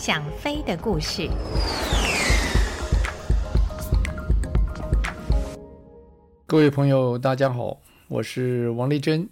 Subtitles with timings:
[0.00, 1.28] 想飞的故事。
[6.46, 9.28] 各位朋友，大家好，我是王丽珍，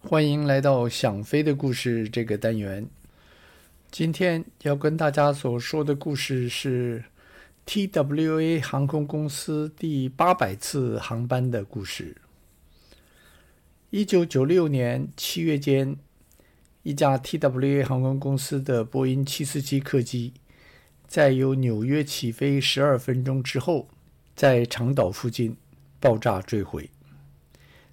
[0.00, 2.86] 欢迎来到《想飞的故事》这个单元。
[3.90, 7.02] 今天要跟大家所说的故事是
[7.64, 12.14] TWA 航空公司第八百次航班的故事。
[13.88, 15.96] 一九九六年七月间，
[16.82, 20.32] 一架 TWA 航空公司的波音七四七客机，
[21.06, 23.88] 在由纽约起飞十二分钟之后，
[24.34, 25.56] 在长岛附近
[25.98, 26.88] 爆炸坠毁。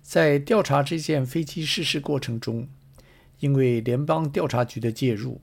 [0.02, 2.70] 在调查这件飞机失事过程中，
[3.40, 5.42] 因为联邦调查局的介入，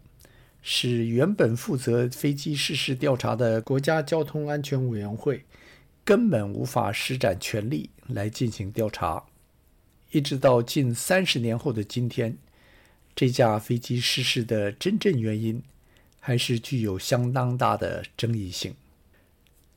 [0.62, 5.44] 使原本负责飞机失事调查的国家交通安全委员会
[6.02, 9.22] 根本无法施展权力来进行调查。
[10.12, 12.38] 一直到近三十年后的今天，
[13.16, 15.62] 这架飞机失事的真正原因
[16.18, 18.74] 还是具有相当大的争议性。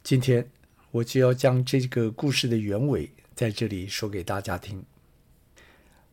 [0.02, 0.50] 今天
[0.92, 4.84] 我就要将这个故事的原委在这里说给大家听。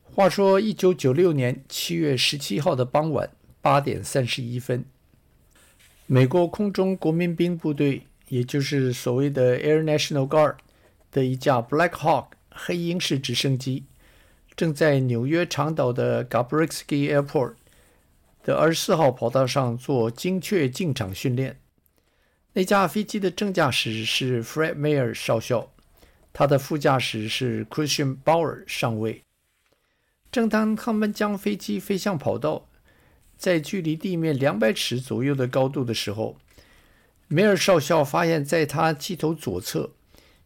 [0.03, 3.31] 话说，一九九六年七月十七号的傍晚
[3.63, 4.85] 八点三十一分，
[6.07, 10.57] 美国空中国民兵部队，也就是所谓的 Air National Guard
[11.11, 13.85] 的一架 Black Hawk 黑鹰式直升机。
[14.57, 17.55] 正在纽约长岛的 Gabrielski Airport
[18.43, 21.61] 的二十四号跑道上做精确进场训练。
[22.53, 25.73] 那架飞机的正驾驶是 Fred Meyer 少校，
[26.33, 29.23] 他的副驾驶是 Christian Bauer 上尉。
[30.31, 32.69] 正当他们将飞机飞向跑道，
[33.37, 36.37] 在距离地面两百尺左右的高度的时候，
[37.27, 39.91] 梅尔少校发现，在他机头左侧。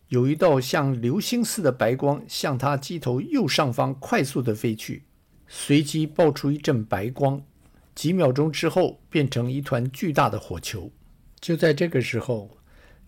[0.09, 5.05] 有一道像流星似的白光向他机头右上方快速地飞去，
[5.47, 7.43] 随即爆出一阵白光，
[7.95, 10.91] 几秒钟之后变成一团巨大的火球。
[11.39, 12.57] 就在这个时候，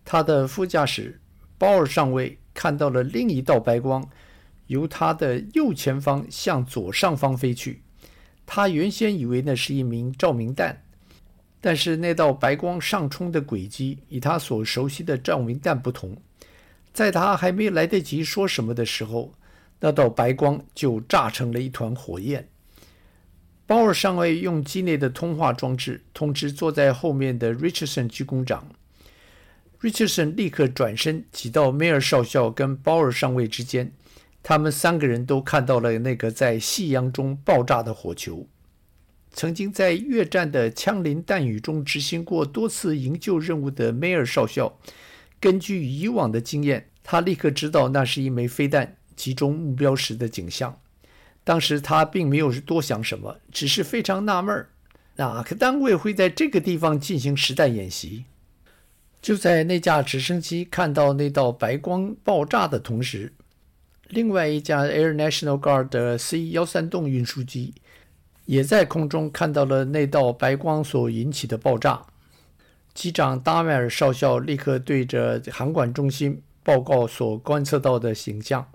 [0.05, 1.19] 他的副驾驶
[1.57, 4.07] 鲍尔上尉看到了另一道白光
[4.67, 7.81] 由他的右前方向左上方飞去。
[8.45, 10.83] 他原先以为那是一名照明弹，
[11.59, 16.15] 但是那道白光上冲的轨迹与他所熟悉的照明弹不同。
[16.93, 19.33] 在他还没来得及说什么的时候，
[19.79, 22.47] 那道白光就炸成了一团火焰。
[23.65, 28.67] 鲍尔上尉用机内的通话装置通知坐在后面的 Richardson 机工长
[29.81, 33.93] ，Richardson 立刻转身挤到梅尔少校跟鲍尔上尉之间，
[34.43, 38.45] 他们三个人都看到了那个在夕阳中爆炸的火球。
[39.31, 44.77] 曾经在越战的枪林弹雨中执行过多次营救任务的梅尔少校。
[45.41, 50.79] 根据以往的经验，他立刻知道那是一枚飞弹集中目标时的景象。
[51.43, 54.67] 当时他并没有多想什么，只是非常纳闷：
[55.15, 58.25] 哪个单位会在这个地方进行实弹演习？
[59.19, 63.33] 就在那架直升机看到那道白光爆炸的同时，
[64.09, 67.73] 另外一架 Air National Guard 的 C 幺三洞运输机
[68.45, 72.05] 也在空中看到了那道白光所引起的爆炸。
[72.93, 78.69] 机长达迈尔少校立刻对着航管中心报告所观测到的形象。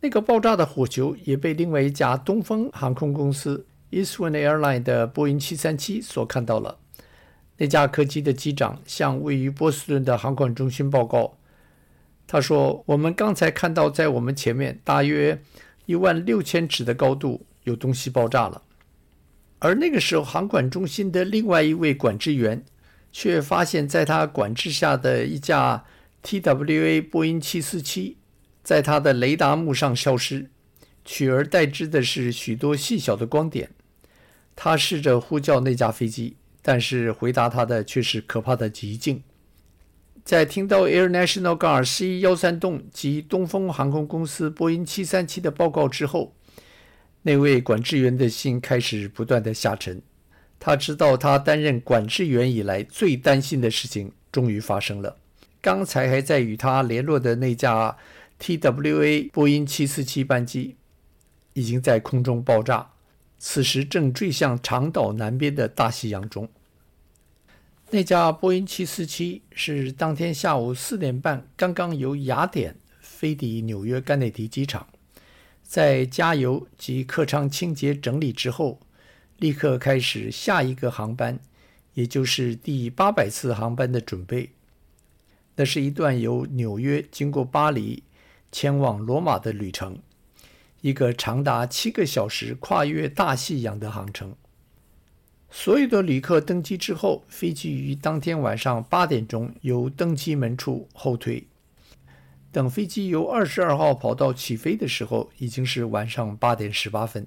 [0.00, 6.78] 那个爆炸的火球也被另外一架东风航空公司 Eastwind Airline 的波音737所看到了。
[7.58, 11.38] 那架客机的机长向位于波士顿的航管中心报告，
[12.26, 15.40] 他说：“我们刚才看到，在我们前面大约
[15.86, 18.62] 一万六千尺的高度有东西爆炸了。”
[19.60, 22.64] 而那个时候，航管中心的另外一位管制员。
[23.12, 25.84] 却发现，在他管制下的一架
[26.24, 28.16] TWA 波音747，
[28.64, 30.50] 在他的雷达幕上消失，
[31.04, 33.70] 取而代之的是许多细小的光点。
[34.56, 39.22] 他试着呼叫那架飞机，但是回答他的却是可怕的寂静。
[40.24, 46.34] 在听到 Air National Guard C 幺三洞及东风航空公司波音737的报告之后，
[47.22, 50.00] 那位管制员的心开始不断的下沉。
[50.64, 55.16] 他知道，他担任管制员以来最担心的事情终于发生了。
[55.60, 57.96] 刚才还在与他联络的那架
[58.38, 60.76] TWA 波音747班机，
[61.54, 62.92] 已经在空中爆炸，
[63.40, 66.48] 此时正坠向长岛南边的大西洋中。
[67.90, 74.86] 那架波音747是当天下午四点半刚刚由雅典飞抵纽约甘乃迪机场，
[75.64, 78.78] 在加油及客舱清洁整理之后。
[79.42, 81.40] 立刻开始下一个航班，
[81.94, 84.50] 也就是第八百次航班的准备。
[85.56, 88.04] 那是一段由纽约经过巴黎
[88.52, 89.98] 前往罗马的旅程，
[90.80, 94.36] 一个长达七个小时、跨越大西洋的航程。
[95.50, 101.48] 所有的旅客登机之后，飞机于当天晚上八点钟由登机门处后退。
[102.52, 107.26] 等飞机由二十二号跑道起飞的时候，已经是晚上八点十八分。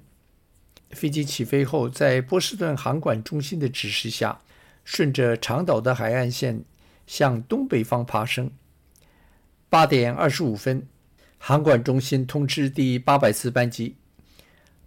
[0.90, 4.40] 飞机起飞后，在波士顿航管中心的指示下，
[4.84, 6.64] 顺着长岛的海岸线
[7.06, 8.50] 向东北方爬升。
[9.68, 10.86] 八点二十五分，
[11.38, 13.96] 航管中心通知第八百次班机，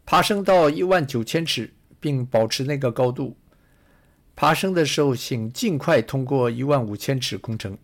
[0.06, 1.74] 爬升到一万九千尺。
[2.02, 3.36] 并保持那个高度。
[4.34, 7.78] 爬升的时候，请尽快通过一万五千尺空程。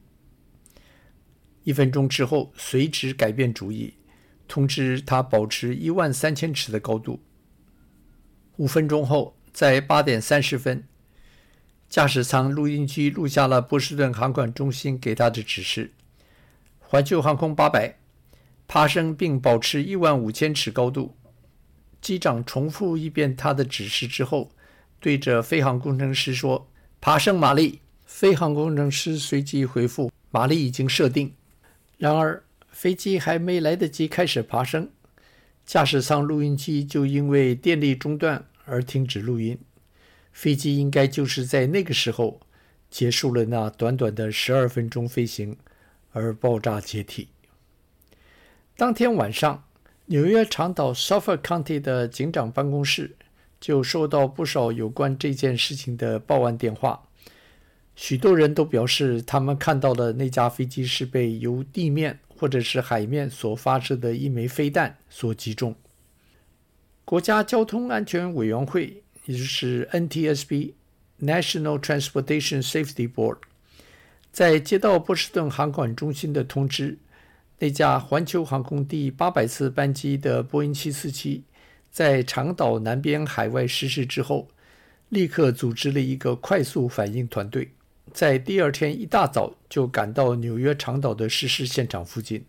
[1.66, 3.96] 一分钟之后，随即改变主意，
[4.48, 7.20] 通知他保持一万三千尺的高度。
[8.58, 10.86] 五分钟后，在八点三十分，
[11.90, 15.92] 驾驶舱录音机录下了波士顿航管中心给他的指示：
[16.80, 17.98] 环球航空八百，
[18.68, 21.18] 爬升并保持一万五千尺高度。
[22.00, 24.52] 机长重复一遍他的指示之后，
[25.02, 26.70] 对着飞航工程师说
[27.02, 31.34] ：“爬升马力。”飞航工程师随即回复：“马力已经设定。”
[31.98, 34.90] 然而，飞机还没来得及开始爬升，
[35.66, 39.58] 驾驶舱录音机就因为电力中断而停止录音。
[40.32, 42.42] 飞机应该就是在那个时候
[42.90, 45.58] 结束了那短短的十二分钟飞行
[46.12, 47.30] 而爆炸解体。
[48.76, 49.64] 当天晚上。
[50.08, 53.16] 纽约长岛 Suffolk County 的警长办公室
[53.60, 57.08] 就收到不少有关这件事情的报案电话。
[57.96, 65.76] 许多人都表示，他们看到的那架飞机是被由地面或者是海面所发射的一枚飞弹所击中。
[67.04, 73.38] 国家交通安全委员会，也就是 NTSB（National Transportation Safety Board），
[74.32, 76.98] 在接到波士顿航管中心的通知。
[77.60, 81.44] 那架环球航空第八百次班机的波音747，
[81.90, 84.50] 在长岛南边海外失事之后，
[85.08, 87.72] 立刻组织了一个快速反应团队，
[88.16, 92.46] 在第二天一大早就赶到纽约长岛的失事现场附近。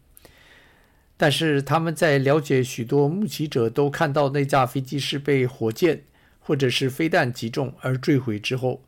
[1.16, 6.04] 但是他们在了解许多目击者都看到那架飞机是被火箭
[6.38, 8.82] 或者是飞弹击中而坠毁之后，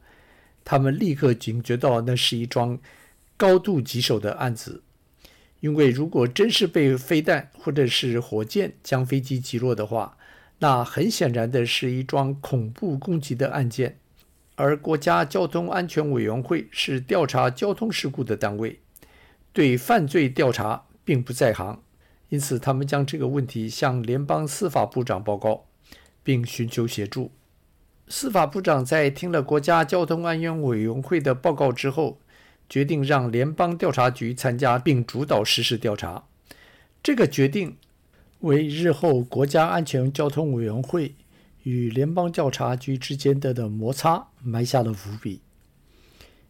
[0.64, 2.78] 他们立刻警觉到那是一桩
[3.36, 4.82] 高度棘手的案子。
[5.58, 10.16] 因为如果真是被飞弹或者是火箭将飞机击落的话，
[10.60, 13.98] 那很显然的是一桩恐怖攻击的案件，
[14.58, 18.80] 而国家交通安全委员会是调查交通事故的单位，
[19.52, 21.80] 对犯罪调查并不在行，
[22.28, 25.66] 因此他们将这个问题向联邦司法部长报告，
[26.24, 27.30] 并寻求协助。
[28.08, 32.18] 司法部长在听了国家交通安全委员会的报告之后，
[32.68, 36.24] 决定让联邦调查局参加并主导实施调查，
[37.00, 37.76] 这个决定
[38.40, 41.14] 为日后国家安全交通委员会
[41.68, 45.42] 与联邦调查局之间的的摩擦埋下了伏笔。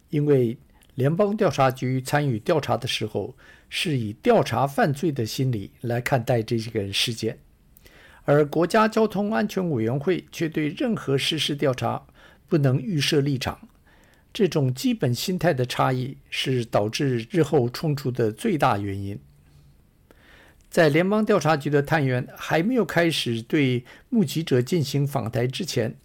[0.09, 0.57] 因为
[0.95, 3.35] 联邦调查局参与调查的时候，
[3.69, 7.37] 是以调查犯罪的心理来看待这个事件，
[8.23, 12.01] 而国家交通安全委员会却对任何实施调查
[12.47, 13.67] 不能预设立场。
[14.31, 19.19] 这种基本心态的差异是导致日后冲突的最大原因。
[20.69, 25.95] 在联邦调查局的探员还没有开始对目击者进行访谈之前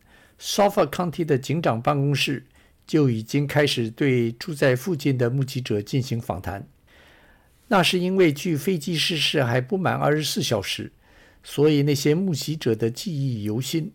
[0.41, 2.47] ，Suffolk County 的警长办公室
[2.87, 6.67] 就已经开始对住在附近的目击者进行访谈。
[7.69, 10.93] 那是因为距飞机失事还不满二十四小时，
[11.43, 13.93] 所以那些目击者的记忆犹新，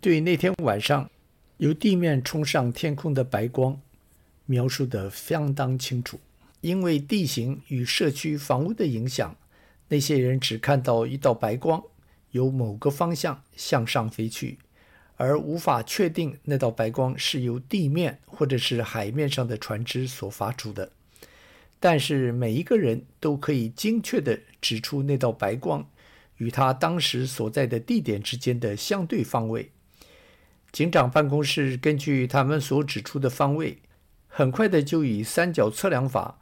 [0.00, 1.10] 对那天晚上。
[1.58, 3.80] 由地面冲上天空的白光，
[4.46, 6.18] 描述得相当清楚。
[6.60, 9.36] 因为地形与社区房屋的影响，
[9.92, 11.82] 那些人只看到一道白光
[12.30, 14.58] 由某个方向向上飞去，
[15.16, 20.92] 而无法确定那道白光是由地面或者是海面上的船只所发出的。
[21.78, 25.86] 但是每一个人都可以精确地指出那道白光
[26.38, 29.72] 与他当时所在的地点之间的相对方位。
[30.72, 33.76] 警长办公室根据他们所指出的方位，
[34.26, 36.38] 很快的就以三角测量法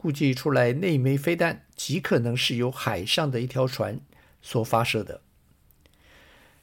[0.00, 3.98] 估计出来，那枚飞弹极可能是由海上的一条船
[4.40, 5.22] 所发射的。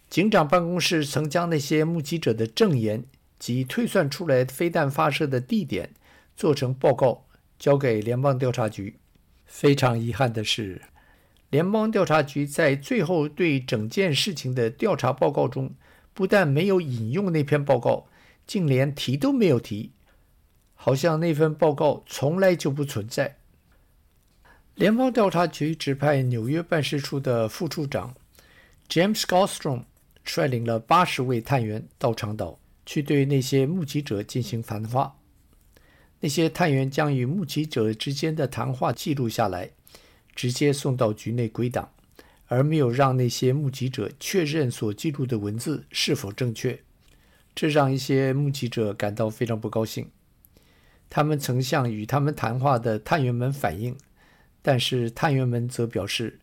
[0.10, 3.04] 警长办公室曾将那些目击者的证言
[3.38, 5.90] 及推算出来飞弹发射的地点
[6.38, 7.26] 做成报告，
[7.60, 8.96] 交给联邦调查局。
[9.46, 10.84] 非常遗憾的是，
[11.50, 15.76] 联邦调查局在最后对整件事情的调查报告中。
[16.14, 18.08] 不但没有引用那篇报告，
[18.48, 19.92] 竟连提都没有提，
[20.76, 23.38] 好像那份报告从来就不存在。
[24.76, 28.14] 联邦调查局指派纽约办事处的副处长
[28.88, 29.84] James Gallstrom
[30.24, 35.18] 率领了八十位探员到长岛，去对那些目击者进行谈话。
[36.20, 39.72] 那些探员将与目击者之间的谈话记录下来，
[40.36, 41.92] 直接送到局内归档，
[42.48, 46.82] 而没有让那些目击者确认所记录的文字是否正确。
[47.54, 50.10] 这让一些目击者感到非常不高兴。
[51.16, 53.96] 他们曾向与他们谈话的探员们反映，
[54.62, 56.42] 但是探员们则表示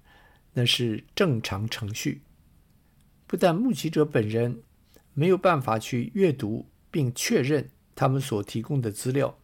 [0.54, 2.22] 那是正常程序。
[3.26, 4.62] 不但目击者本人
[5.12, 9.36] 没有办法去阅读并确认他们所提供的资料，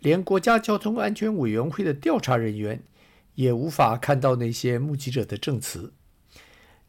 [0.00, 2.82] 连国家交通安全委员会的调查人员
[3.36, 5.94] 也无法看到那些目击者的证词，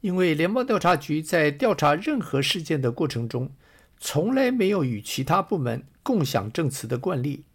[0.01, 3.53] 因为联邦调查局在调查任何事件的过程中，
[3.97, 7.45] 从来没有与其他部门共享证词的惯例，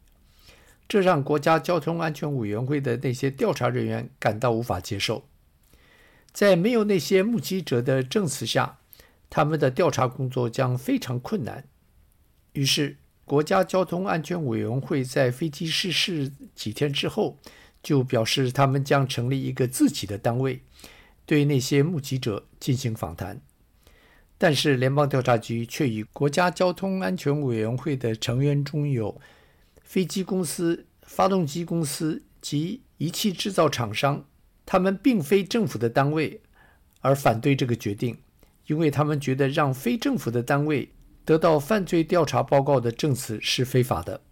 [0.89, 5.25] 这让国家交通安全委员会的那些调查人员感到无法接受。
[6.33, 8.79] 在没有那些目击者的证词下，
[9.31, 11.65] 他们的调查工作将非常困难。
[12.53, 17.39] 于是，国家交通安全委员会在飞机失事几天之后，
[17.83, 20.61] 就表示他们将成立一个自己的单位，
[21.25, 23.41] 对那些目击者进行访谈。
[24.37, 29.21] 但是，联邦调查局却与国家交通安全委员会的成员中有
[29.85, 34.25] 飞机公司、发动机公司及仪器制造厂商。
[34.67, 36.41] 他们并非政府的单位，
[37.01, 38.17] 而反对这个决定，
[38.67, 40.91] 因为他们觉得让非政府的单位
[41.25, 44.23] 得到犯罪调查报告的证词是非法的。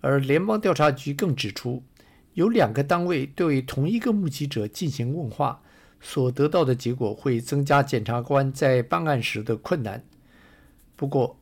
[0.00, 1.82] 而联邦调查局更指出，
[2.34, 5.62] 有两个单位对同一个目击者进行问话，
[6.00, 10.04] 所得到的结果会增加检察官在办案时的困难。
[10.94, 11.40] 不过，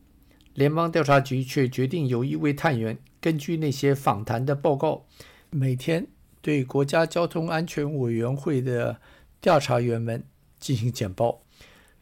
[0.54, 5.06] 联邦调查局却决定由一位探员根据那些访谈的报告，
[5.48, 6.08] 每天。
[6.42, 9.00] 对国家交通安全委员会的
[9.40, 10.22] 调查员们
[10.60, 11.40] 进行简报。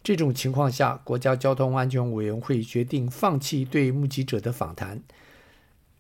[0.03, 5.01] 这种情况下，国家交通安全委员会决定放弃对目击者的访谈。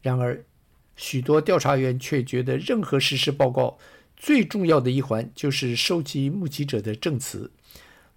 [0.00, 0.44] 然而，
[0.96, 3.78] 许多调查员却觉得，任何实施报告
[4.16, 7.52] 最重要的一环就是收集目击者的证词。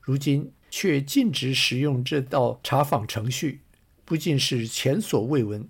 [0.01, 3.61] 如今却禁止使用这道查访程序，
[4.03, 5.69] 不仅是前所未闻，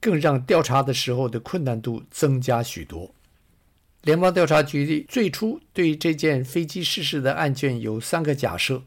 [0.00, 3.14] 更让调查的时候的困难度增加许多。
[4.02, 8.84] 联邦调查局最初对这件飞机失事的案件有三个假设，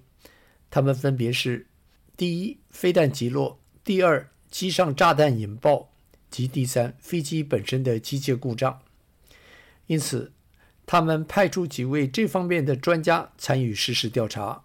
[0.71, 1.67] 它们分别是：
[2.15, 5.89] 第一，飞弹击落；第二，机上炸弹引爆；
[6.29, 8.79] 及第三，飞机本身的机械故障。
[9.87, 10.31] 因此，
[10.85, 14.63] 他们派出几位这方面的专家参与实施调查。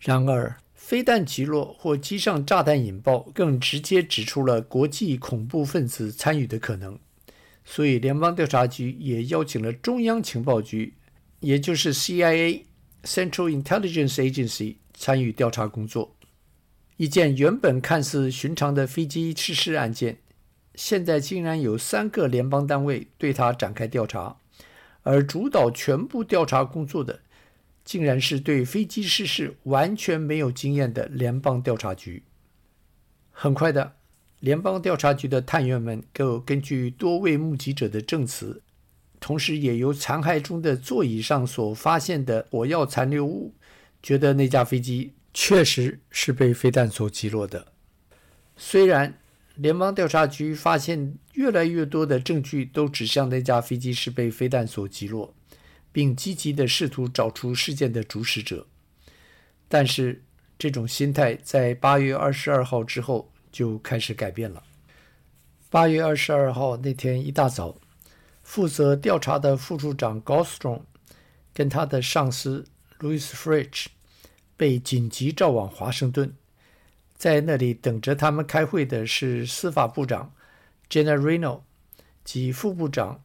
[0.00, 0.56] 然而，
[0.88, 6.98] 飞弹击落或机上炸弹引爆更直接指出了国际恐怖分子参与的可能。
[7.62, 10.94] 所以，联邦调查局也邀请了中央情报局，
[11.40, 16.16] 也就是 CIA（Central Intelligence Agency） 参与调查工作。
[16.96, 20.20] 一件原本看似寻常的飞机失事案件，
[20.74, 24.38] 现在竟然有三个联邦单位对它展开调查，
[25.02, 27.20] 而主导全部调查工作的，
[27.88, 32.22] 竟然是对飞机失事完全没有经验的联邦调查局。
[33.30, 33.94] 很快的。
[34.40, 38.62] 联邦调查局的探员们更根据多位目击者的证词，
[39.18, 43.54] 同时也由残骸中的座椅上所发现的火药残留物，
[44.02, 47.72] 觉得那架飞机确实是被飞弹所击落的。
[48.54, 49.18] 虽然
[49.54, 55.34] 联邦调查局发现越来越多的证据都指向那架飞机是被飞弹所击落，
[55.92, 58.66] 并积极地试图找出事件的主使者，
[59.68, 60.22] 但是
[60.58, 64.62] 这种心态在八月二十二号之后，就开始改变了。
[65.70, 67.76] 八月二十二号那天一大早，
[68.42, 70.82] 负责调查的副处长 Gosstone
[71.52, 72.66] 跟他的上司
[73.00, 73.86] Louis Freeh
[74.56, 76.34] 被紧急召往华盛顿，
[77.16, 80.32] 在那里等着他们开会的是司法部长
[80.88, 81.60] Janet Reno
[82.24, 83.22] 及副部长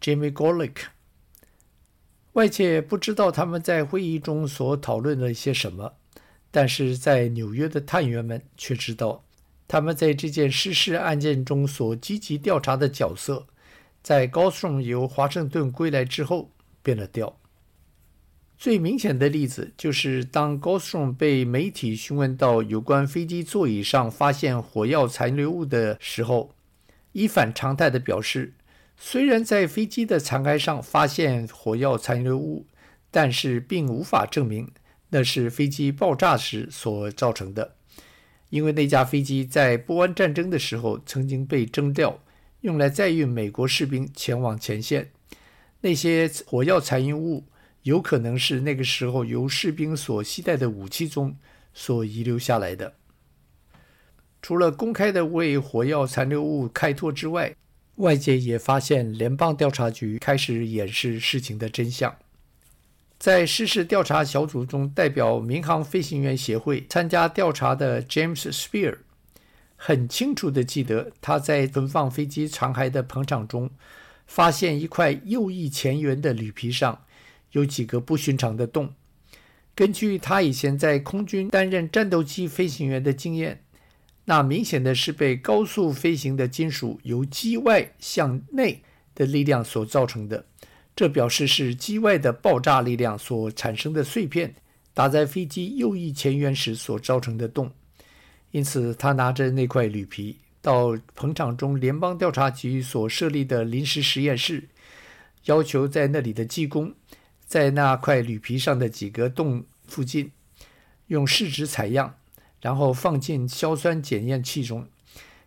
[0.00, 0.86] Jamie Gorelick。
[2.34, 5.94] 外界不知道他们在会议中所讨论了一些什么。
[6.50, 9.24] 但是在纽约的探员们却知道，
[9.66, 13.46] 他们在这件失事案件中所积极调查的角色，
[14.02, 17.40] 在高松由华盛顿归来之后变了调。
[18.56, 26.54] 最明显的例子就是，当高松被媒体询问到有关飞机座椅上发现火药残留物的时候，
[27.10, 28.54] 一反常态地表示，
[28.96, 32.66] 虽然在飞机的残骸上发现火药残留物，
[33.10, 34.72] 但是并无法证明。
[35.10, 37.76] 那是飞机爆炸时所造成的，
[38.48, 42.18] 因为那架飞机在波湾战争的时候曾经被征调，
[42.62, 45.12] 用来载运美国士兵前往前线。
[45.82, 47.44] 那些火药残余物
[47.82, 51.36] 有可能是那个时候由士兵所携带的武器中
[51.72, 52.94] 所遗留下来的。
[54.42, 57.54] 除了公开的为火药残留物开脱之外，
[57.96, 62.16] 外界也发现联邦调查局开始掩饰事情的真相。
[63.18, 68.98] 在失事调查小组中，代表民航飞行员协会参加调查的 James Spear
[69.76, 73.70] 很清楚地记得，他在存放飞机残骸的棚场中，
[74.26, 77.04] 发现一块右翼前缘的铝皮上
[77.52, 78.92] 有几个不寻常的洞。
[79.74, 83.63] 根据他以前在空军担任战斗机飞行员的经验，
[84.26, 88.82] 那明显的是被高速飞行的金属由机外向内
[89.14, 90.44] 的力量所造成的。
[90.96, 94.54] 这表示是机外的爆炸力量所产生的碎片
[94.94, 97.70] 打在飞机右翼前缘时所造成的洞。
[98.52, 104.68] 因此，他拿着那块铝皮到棚场中联邦调查局所设立的临时实验室，
[105.46, 106.94] 要求在那里的技工
[107.44, 110.30] 在那块铝皮上的几个洞附近
[111.08, 112.14] 用试纸采样，
[112.64, 114.88] 然后放进硝酸检验器中，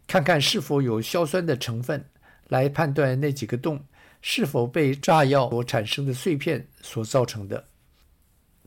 [0.06, 2.06] 看看是否有硝酸的成分，
[2.48, 3.84] 来判断那几个洞
[4.22, 7.66] 是否被炸药所产生的碎片所造成的。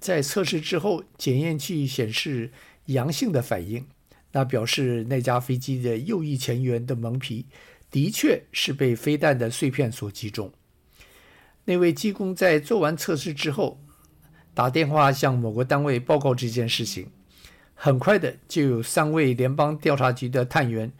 [0.00, 2.50] 在测试之后，检验器显示
[2.86, 3.86] 阳性的反应。
[4.32, 7.46] 那表示那架飞机的右翼前缘的蒙皮
[7.88, 10.52] 的确是被飞弹的碎片所击中。
[11.66, 13.80] 那位技工在做完测试之后，
[14.52, 17.12] 打电话向某个单位报告这件事情。
[17.82, 20.92] 很快的，就有三位联邦调查局的探员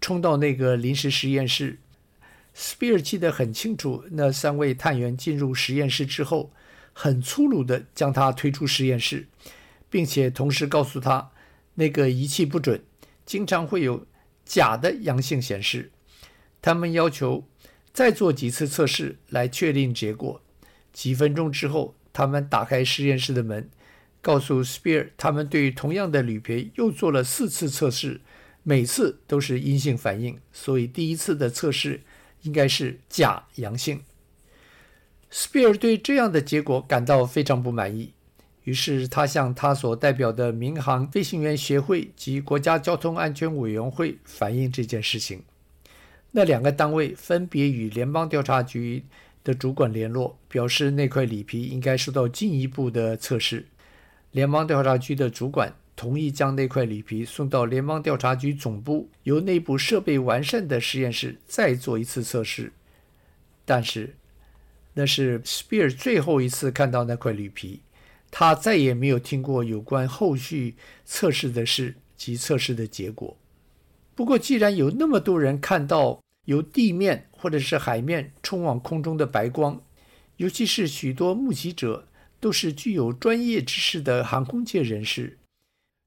[0.00, 1.78] 冲到那个临时实验室。
[2.54, 6.50] 斯皮尔记得很清楚，那三位探员进入实验室之后，
[6.94, 9.28] 很粗鲁地将他推出实验室，
[9.90, 11.32] 并且同时告诉他。
[11.74, 12.82] 那个仪器不准，
[13.26, 14.06] 经常会有
[14.46, 15.90] 假的阳性显示。
[16.62, 17.46] 他们要求
[17.92, 20.40] 再做几次测试来确定结果。
[20.94, 23.68] 几分钟之后，他们打开实验室的门，
[24.22, 28.22] 告诉 Spear 他们对同样的铝皮又做了四次测试，
[28.62, 32.00] 每次都是阴性反应，所以第一次的测试
[32.42, 34.00] 应该是假阳性。
[35.30, 38.12] Spear 对这样的结果感到非常不满意。
[38.64, 45.42] 于是他向他所代表的民航飞行员协会及国家交通安全委员会反映这件事情。
[46.30, 49.02] 那两个单位分别与联邦调查局
[49.42, 53.66] 的主管联络，表示那块铝皮应该受到进一步的测试。
[54.32, 62.72] 联邦调查局的主管同意将那块铝皮送到联邦调查局总部，由内部设备完善的实验室再做一次测试。
[63.64, 64.16] 但是，
[64.94, 67.80] 那是 Spear 最后一次看到那块铝皮。
[68.34, 73.36] 他再也没有听过有关后续测试的事及测试的结果。
[74.14, 79.82] 不过，既然有那么多人看到由地面或者是海面冲往空中的白光，
[80.38, 82.08] 尤其是许多目击者
[82.42, 85.38] 都是具有专业知识的航空界人士，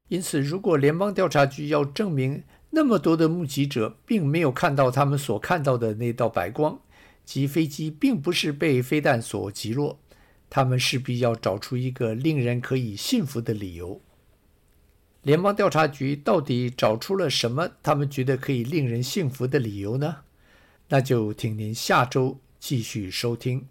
[0.09, 6.81] 因此，如果联邦调查局要证明那么多的目击者并没有看到他们所看到的那道白光，
[7.23, 9.97] 即飞机并不是被飞弹所击落。
[10.49, 14.01] 他们势必要找出一个令人可以信服的理由。
[15.21, 17.69] 联邦调查局到底找出了什么？
[17.81, 20.17] 他们觉得可以令人信服的理由呢？
[20.89, 23.67] 那就请您下周继续收听。